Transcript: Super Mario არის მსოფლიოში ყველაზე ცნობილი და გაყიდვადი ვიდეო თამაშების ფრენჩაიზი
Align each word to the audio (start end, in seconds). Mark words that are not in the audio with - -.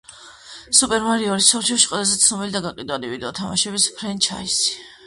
Super 0.77 0.97
Mario 1.07 1.35
არის 1.35 1.49
მსოფლიოში 1.49 1.91
ყველაზე 1.93 2.17
ცნობილი 2.25 2.57
და 2.57 2.63
გაყიდვადი 2.69 3.13
ვიდეო 3.13 3.35
თამაშების 3.43 3.89
ფრენჩაიზი 4.01 4.79